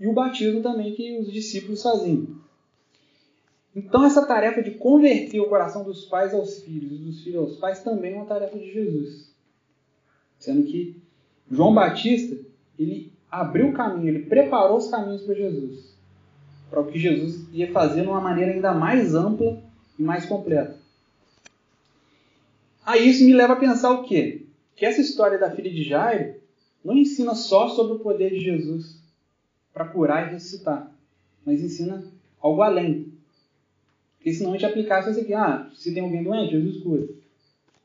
[0.00, 2.26] e o batismo também que os discípulos faziam.
[3.74, 7.56] Então, essa tarefa de converter o coração dos pais aos filhos e dos filhos aos
[7.58, 9.32] pais também é uma tarefa de Jesus.
[10.38, 10.96] Sendo que
[11.50, 12.36] João Batista,
[12.78, 15.96] ele abriu o caminho, ele preparou os caminhos para Jesus.
[16.70, 19.62] Para o que Jesus ia fazer de uma maneira ainda mais ampla
[19.98, 20.76] e mais completa.
[22.84, 24.46] Aí isso me leva a pensar o quê?
[24.76, 26.36] Que essa história da filha de Jairo
[26.84, 28.98] não ensina só sobre o poder de Jesus
[29.74, 30.90] para curar e ressuscitar,
[31.44, 32.04] mas ensina
[32.40, 33.12] algo além.
[34.16, 37.08] Porque senão a gente aplicasse isso aqui, ah, se tem alguém doente, Jesus cura.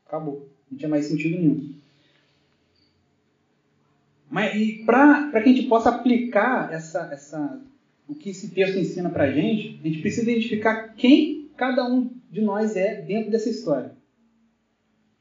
[0.06, 0.48] Acabou.
[0.70, 1.73] Não tinha mais sentido nenhum.
[4.34, 7.62] Mas para que a gente possa aplicar essa, essa,
[8.10, 12.10] o que esse texto ensina para a gente, a gente precisa identificar quem cada um
[12.32, 13.92] de nós é dentro dessa história.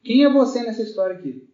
[0.02, 1.46] Quem é você nessa história aqui?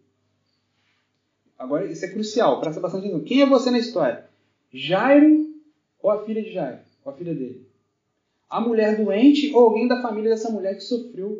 [1.57, 3.25] Agora, isso é crucial, presta bastante atenção.
[3.25, 4.23] Quem é você na história?
[4.71, 5.53] Jairo
[6.01, 6.79] ou a filha de Jairo?
[7.03, 7.67] Ou a filha dele?
[8.49, 11.37] A mulher doente ou alguém da família dessa mulher que sofreu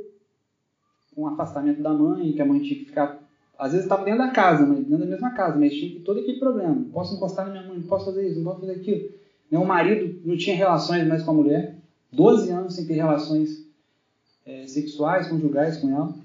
[1.15, 3.23] um afastamento da mãe, que a mãe tinha que ficar.
[3.59, 6.39] Às vezes estava dentro da casa, mas dentro da mesma casa, mas tinha todo aquele
[6.39, 6.85] problema.
[6.93, 9.09] Posso encostar na minha mãe, posso fazer isso, não posso fazer aquilo.
[9.51, 11.75] O marido não tinha relações mais com a mulher,
[12.09, 13.67] 12 anos sem ter relações
[14.45, 16.15] é, sexuais, conjugais com ela.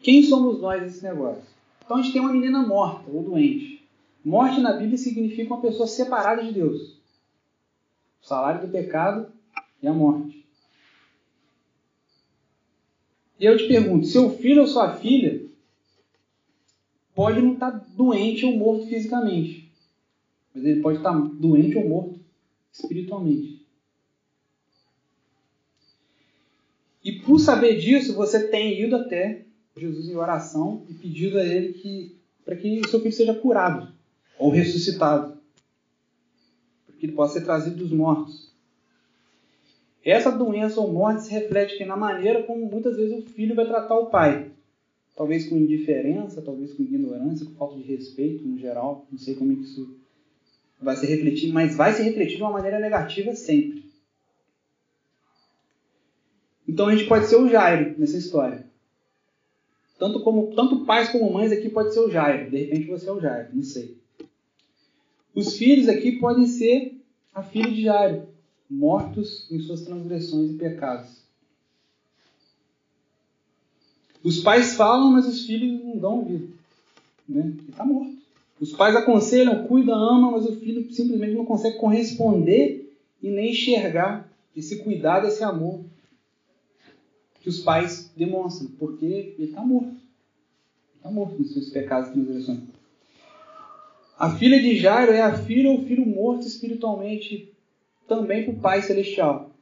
[0.00, 1.42] Quem somos nós nesse negócio?
[1.84, 3.84] Então a gente tem uma menina morta ou doente.
[4.24, 7.00] Morte na Bíblia significa uma pessoa separada de Deus.
[8.22, 9.26] O salário do pecado
[9.82, 10.46] é a morte.
[13.40, 15.45] E eu te pergunto: seu filho ou sua filha
[17.16, 19.72] pode não estar doente ou morto fisicamente,
[20.54, 22.20] mas ele pode estar doente ou morto
[22.70, 23.66] espiritualmente.
[27.02, 29.44] E por saber disso, você tem ido até
[29.76, 33.92] Jesus em oração e pedido a Ele que para que seu filho seja curado
[34.38, 35.36] ou ressuscitado,
[36.86, 38.52] para que ele possa ser trazido dos mortos.
[40.04, 43.96] Essa doença ou morte se reflete na maneira como muitas vezes o filho vai tratar
[43.96, 44.52] o pai.
[45.16, 49.06] Talvez com indiferença, talvez com ignorância, com falta de respeito no geral.
[49.10, 49.96] Não sei como é isso
[50.80, 53.84] vai se refletir, mas vai se refletir de uma maneira negativa sempre.
[56.68, 58.66] Então a gente pode ser o Jairo nessa história.
[59.98, 62.50] Tanto, como, tanto pais como mães aqui pode ser o Jairo.
[62.50, 63.96] De repente você é o Jairo, não sei.
[65.34, 67.00] Os filhos aqui podem ser
[67.32, 68.28] a filha de Jairo
[68.68, 71.15] mortos em suas transgressões e pecados.
[74.26, 76.52] Os pais falam, mas os filhos não dão ouvido.
[77.28, 77.42] Né?
[77.42, 78.16] Ele está morto.
[78.60, 84.28] Os pais aconselham, cuidam, amam, mas o filho simplesmente não consegue corresponder e nem enxergar
[84.56, 85.78] esse cuidado, esse amor
[87.40, 89.94] que os pais demonstram, porque ele está morto.
[90.96, 92.58] Está morto nos seus pecados e transgressões.
[94.18, 97.52] A filha de Jairo é a filha ou filho morto espiritualmente
[98.08, 99.52] também para o Pai Celestial.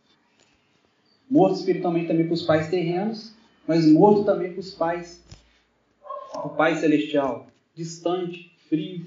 [1.28, 3.33] Morto espiritualmente também para os pais terrenos,
[3.66, 5.22] mas morto também para os pais,
[6.34, 7.46] o Pai Celestial.
[7.74, 9.04] Distante, frio.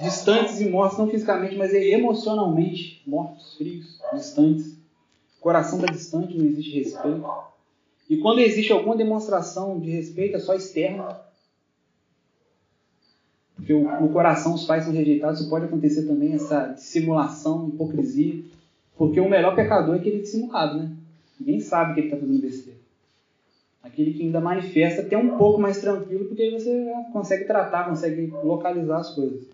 [0.00, 4.76] Distantes e mortos, não fisicamente, mas emocionalmente mortos, frios, distantes.
[5.38, 7.24] O coração está distante, não existe respeito.
[8.08, 11.20] E quando existe alguma demonstração de respeito, é só externa.
[13.56, 18.44] Porque no coração os pais são rejeitados, isso pode acontecer também, essa dissimulação, hipocrisia.
[18.96, 20.92] Porque o melhor pecador é aquele dissimulado, né?
[21.40, 22.75] Ninguém sabe que ele está fazendo besteira.
[23.86, 28.26] Aquele que ainda manifesta até um pouco mais tranquilo, porque aí você consegue tratar, consegue
[28.42, 29.46] localizar as coisas.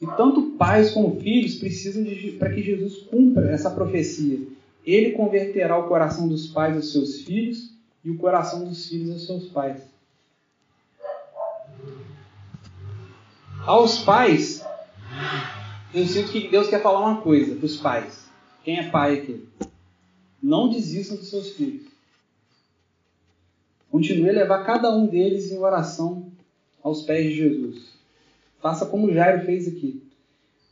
[0.00, 2.04] E tanto pais como filhos precisam
[2.38, 4.46] para que Jesus cumpra essa profecia.
[4.86, 7.74] Ele converterá o coração dos pais aos seus filhos
[8.04, 9.82] e o coração dos filhos aos seus pais.
[13.66, 14.64] Aos pais,
[15.92, 18.28] eu sinto que Deus quer falar uma coisa para os pais.
[18.62, 19.44] Quem é pai aqui?
[20.40, 21.87] Não desistam dos seus filhos.
[23.90, 26.30] Continue a levar cada um deles em oração
[26.82, 27.88] aos pés de Jesus.
[28.60, 30.02] Faça como Jairo fez aqui.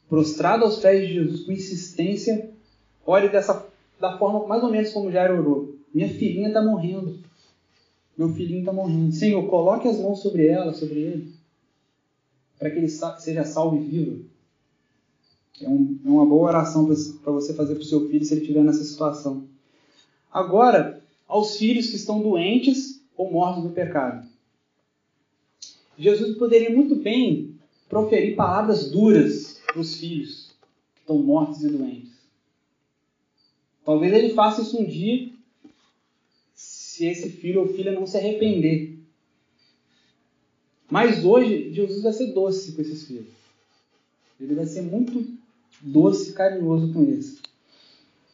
[0.08, 2.50] Prostrado aos pés de Jesus com insistência,
[3.04, 3.66] ore dessa,
[4.00, 5.76] da forma mais ou menos como Jairo orou.
[5.92, 7.18] Minha filhinha está morrendo.
[8.16, 9.12] Meu filhinho está morrendo.
[9.12, 11.36] Senhor, coloque as mãos sobre ela, sobre ele
[12.58, 14.24] para que ele seja salvo e vivo.
[15.60, 16.86] É, um, é uma boa oração
[17.22, 19.44] para você fazer para o seu filho se ele estiver nessa situação.
[20.32, 24.26] Agora, aos filhos que estão doentes ou mortos no pecado.
[25.98, 27.54] Jesus poderia muito bem
[27.88, 30.54] proferir palavras duras para os filhos
[30.94, 32.12] que estão mortos e doentes.
[33.84, 35.30] Talvez ele faça isso um dia
[36.54, 38.98] se esse filho ou filha não se arrepender
[40.90, 43.26] Mas hoje, Jesus vai ser doce com esses filhos.
[44.40, 45.26] Ele vai ser muito
[45.80, 47.40] doce e carinhoso com eles.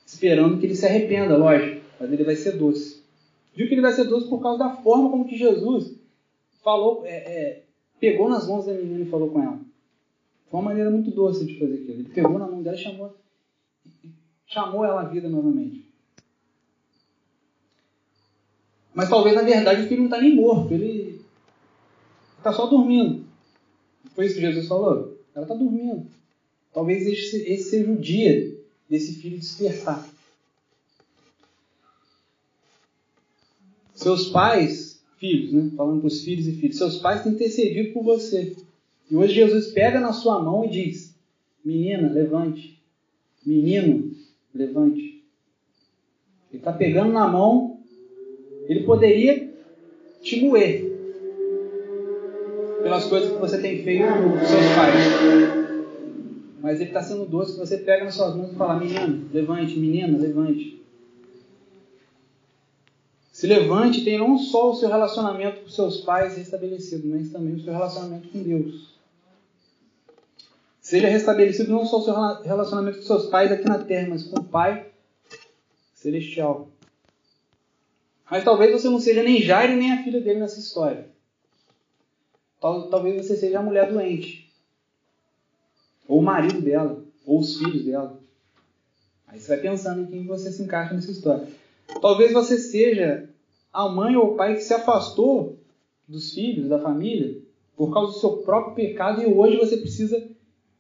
[0.06, 1.80] Esperando que ele se arrependa, lógico.
[1.98, 3.01] Mas ele vai ser doce.
[3.54, 5.94] Digo que ele vai ser doce por causa da forma como que Jesus
[6.62, 7.62] falou, é, é,
[8.00, 9.60] pegou nas mãos da menina e falou com ela.
[10.50, 12.00] Foi uma maneira muito doce de fazer aquilo.
[12.00, 13.14] Ele pegou na mão dela e chamou,
[14.46, 15.90] chamou ela à vida novamente.
[18.94, 20.72] Mas talvez, na verdade, o filho não está nem morto.
[20.72, 21.20] Ele
[22.36, 23.24] está só dormindo.
[24.14, 25.18] Foi isso que Jesus falou?
[25.34, 26.06] Ela está dormindo.
[26.72, 28.54] Talvez esse, esse seja o dia
[28.88, 30.06] desse filho despertar.
[34.02, 35.70] Seus pais, filhos, né?
[35.76, 38.56] Falando para os filhos e filhos, seus pais têm intercedido por você.
[39.08, 41.14] E hoje Jesus pega na sua mão e diz:
[41.64, 42.82] Menina, levante.
[43.46, 44.10] Menino,
[44.52, 45.22] levante.
[46.50, 47.78] Ele está pegando na mão,
[48.68, 49.48] ele poderia
[50.20, 50.90] te moer
[52.82, 55.62] pelas coisas que você tem feito com seus pais.
[56.60, 59.78] Mas ele está sendo doce que você pega nas suas mãos e fala: Menino, levante,
[59.78, 60.81] menina, levante.
[63.42, 67.54] Se levante e tenha não só o seu relacionamento com seus pais restabelecido, mas também
[67.54, 68.94] o seu relacionamento com Deus.
[70.80, 72.14] Seja restabelecido não só o seu
[72.44, 74.92] relacionamento com seus pais aqui na terra, mas com o Pai
[75.92, 76.68] celestial.
[78.30, 81.08] Mas talvez você não seja nem Jairo nem a filha dele nessa história.
[82.60, 84.54] Talvez você seja a mulher doente
[86.06, 88.20] ou o marido dela, ou os filhos dela.
[89.26, 91.48] Aí você vai pensando em quem você se encaixa nessa história.
[92.00, 93.31] Talvez você seja
[93.72, 95.58] a mãe ou o pai que se afastou
[96.06, 97.40] dos filhos, da família,
[97.76, 100.30] por causa do seu próprio pecado e hoje você precisa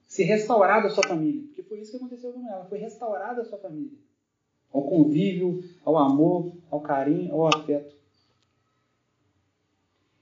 [0.06, 1.42] ser restaurado a sua família.
[1.46, 2.66] Porque foi isso que aconteceu com ela.
[2.66, 3.96] Foi restaurada a sua família.
[4.70, 7.94] Ao convívio, ao amor, ao carinho, ao afeto.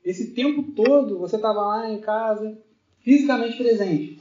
[0.04, 2.56] Esse tempo todo você estava lá em casa,
[3.00, 4.20] fisicamente presente.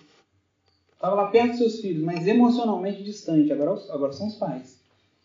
[0.91, 3.51] Estava lá perto dos seus filhos, mas emocionalmente distante.
[3.53, 4.79] Agora, agora são os pais.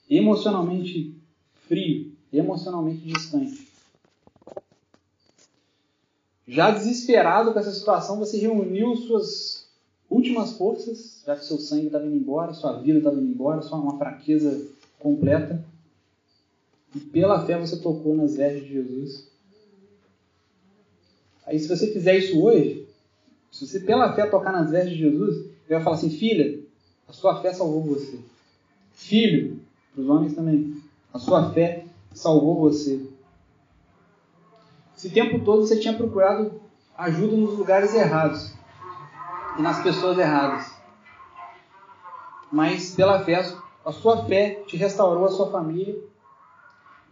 [0.08, 1.18] Emocionalmente
[1.66, 3.68] frio, emocionalmente distante.
[6.46, 9.66] Já desesperado com essa situação, você reuniu suas
[10.10, 13.76] últimas forças, já que seu sangue estava indo embora, sua vida estava indo embora, só
[13.80, 14.66] uma fraqueza
[14.98, 15.64] completa.
[16.94, 19.28] E pela fé você tocou nas vestes de Jesus.
[21.46, 22.86] Aí, se você fizer isso hoje,
[23.50, 26.60] se você pela fé tocar nas vestes de Jesus, ele vai falar assim: filha,
[27.08, 28.18] a sua fé salvou você.
[28.92, 29.60] Filho,
[29.92, 30.80] para os homens também,
[31.12, 31.83] a sua fé
[32.14, 33.06] salvou você.
[34.96, 36.62] Esse tempo todo você tinha procurado
[36.96, 38.54] ajuda nos lugares errados
[39.58, 40.72] e nas pessoas erradas.
[42.50, 43.44] Mas pela fé,
[43.84, 45.96] a sua fé te restaurou a sua família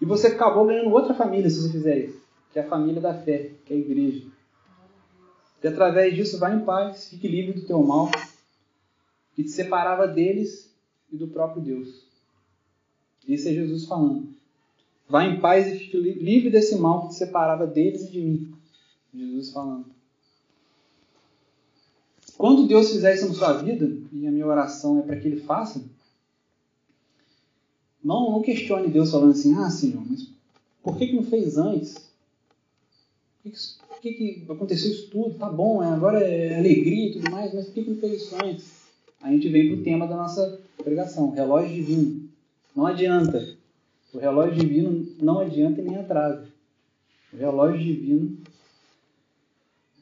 [0.00, 2.22] e você acabou ganhando outra família se você fizer isso,
[2.52, 4.26] que é a família da fé, que é a igreja.
[5.62, 8.10] E através disso, vá em paz, fique livre do teu mal
[9.34, 10.74] que te separava deles
[11.10, 12.06] e do próprio Deus.
[13.26, 14.31] Isso é Jesus falando.
[15.08, 18.54] Vá em paz e fique livre desse mal que te separava deles e de mim.
[19.14, 19.86] Jesus falando.
[22.38, 25.40] Quando Deus fizer isso na sua vida, e a minha oração é para que Ele
[25.40, 25.84] faça,
[28.02, 30.28] não, não questione Deus falando assim, ah, Senhor, mas
[30.82, 31.94] por que, que não fez antes?
[33.42, 35.34] Por que, por que, que aconteceu isso tudo?
[35.34, 38.34] Tá bom, agora é alegria e tudo mais, mas por que, que não fez isso
[38.42, 38.82] antes?
[39.22, 42.28] a gente vem para o tema da nossa pregação, relógio divino.
[42.74, 43.56] Não adianta.
[44.12, 46.46] O relógio divino não adianta e nem atrasa.
[47.32, 48.36] O relógio divino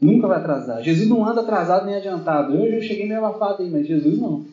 [0.00, 0.82] nunca vai atrasar.
[0.82, 2.54] Jesus não anda atrasado nem adiantado.
[2.54, 4.44] Eu já cheguei meio abafado aí, mas Jesus não.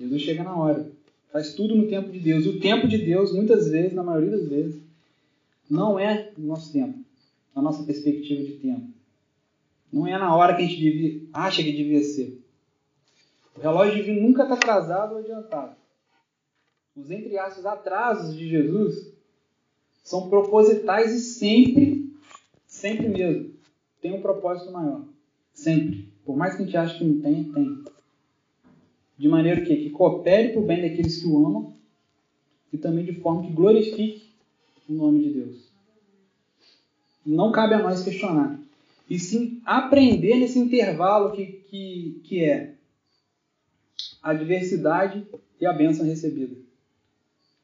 [0.00, 0.90] Jesus chega na hora.
[1.32, 2.44] Faz tudo no tempo de Deus.
[2.44, 4.80] E o tempo de Deus, muitas vezes, na maioria das vezes,
[5.70, 6.98] não é o nosso tempo,
[7.54, 8.88] a nossa perspectiva de tempo.
[9.92, 12.40] Não é na hora que a gente devia, acha que devia ser.
[13.56, 15.76] O relógio divino nunca está atrasado ou adiantado.
[16.96, 19.12] Os entre aspas atrasos de Jesus
[20.02, 22.12] são propositais e sempre,
[22.66, 23.52] sempre mesmo,
[24.00, 25.02] tem um propósito maior.
[25.52, 26.08] Sempre.
[26.24, 27.84] Por mais que a gente ache que não tenha, tem.
[29.16, 31.74] De maneira que, que coopere para o bem daqueles que o amam
[32.72, 34.30] e também de forma que glorifique
[34.88, 35.68] o nome de Deus.
[37.24, 38.60] Não cabe a nós questionar.
[39.08, 42.74] E sim aprender nesse intervalo que, que, que é
[44.22, 45.26] a adversidade
[45.60, 46.63] e a bênção recebida.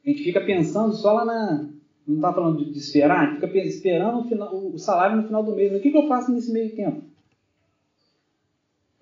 [0.05, 1.69] A gente fica pensando só lá na.
[2.07, 5.45] Não está falando de, esperar, a gente fica esperando o, final, o salário no final
[5.45, 5.71] do mês.
[5.71, 7.03] Mas o que, que eu faço nesse meio tempo?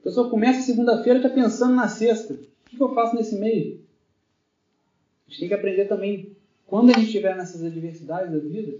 [0.00, 2.34] A pessoa começa segunda-feira e está pensando na sexta.
[2.34, 3.80] O que, que eu faço nesse meio?
[5.26, 6.36] A gente tem que aprender também,
[6.66, 8.78] quando a gente estiver nessas adversidades da vida,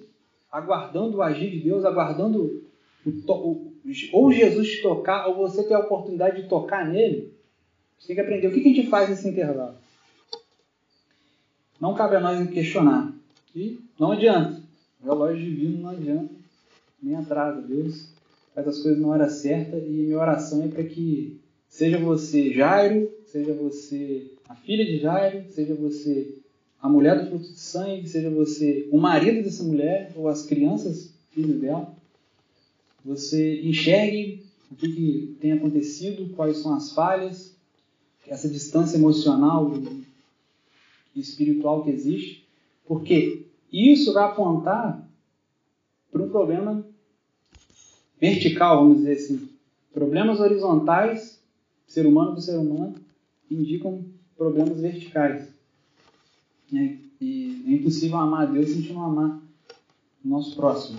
[0.50, 2.62] aguardando o agir de Deus, aguardando
[3.06, 3.72] o, o,
[4.12, 7.32] ou Jesus te tocar, ou você ter a oportunidade de tocar nele,
[7.98, 9.74] você tem que aprender o que a gente faz nesse intervalo.
[11.80, 13.12] Não cabe a nós questionar.
[13.54, 14.60] E não adianta.
[15.00, 16.30] O relógio divino não adianta.
[17.02, 17.62] Nem atrasa.
[17.62, 18.08] Deus
[18.54, 23.08] faz as coisas na hora certa e minha oração é para que seja você Jairo,
[23.26, 26.34] seja você a filha de Jairo, seja você
[26.80, 31.12] a mulher do fluxo de sangue, seja você o marido dessa mulher ou as crianças,
[31.30, 31.92] filhos dela,
[33.04, 37.54] você enxergue o que, que tem acontecido, quais são as falhas,
[38.26, 39.72] essa distância emocional
[41.20, 42.46] espiritual que existe,
[42.86, 45.06] porque isso vai apontar
[46.10, 46.84] para um problema
[48.20, 49.48] vertical, vamos dizer assim.
[49.92, 51.42] Problemas horizontais,
[51.86, 52.94] ser humano para ser humano,
[53.50, 54.04] indicam
[54.36, 55.48] problemas verticais.
[56.70, 56.98] Né?
[57.20, 59.40] E é impossível amar a Deus se a gente não amar
[60.24, 60.98] o nosso próximo.